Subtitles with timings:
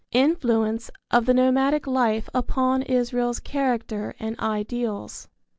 [0.15, 0.19] II.
[0.21, 5.27] INFLUENCE OV THE NOMADIC LIFE UPON ISRAEL'S CHARACTER AND IDEALS.